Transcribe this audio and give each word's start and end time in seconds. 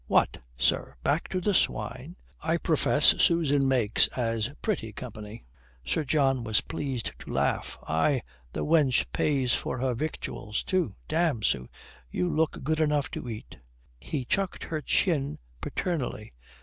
"What, 0.07 0.39
sir, 0.57 0.95
back 1.03 1.27
to 1.27 1.39
the 1.39 1.53
swine? 1.53 2.15
I 2.41 2.57
profess 2.57 3.21
Susan 3.21 3.67
makes 3.67 4.07
as 4.17 4.49
pretty 4.63 4.93
company." 4.93 5.43
Sir 5.85 6.03
John 6.03 6.43
was 6.43 6.59
pleased 6.61 7.11
to 7.19 7.31
laugh. 7.31 7.77
"Ay, 7.87 8.23
the 8.51 8.65
wench 8.65 9.05
pays 9.13 9.53
for 9.53 9.77
her 9.77 9.93
victuals, 9.93 10.63
too. 10.63 10.95
Damme, 11.07 11.43
Sue, 11.43 11.69
you 12.09 12.35
look 12.35 12.63
good 12.63 12.79
enough 12.79 13.11
to 13.11 13.29
eat." 13.29 13.59
He 13.99 14.25
chucked 14.25 14.63
her 14.63 14.81
chin 14.81 15.37
paternally. 15.61 16.31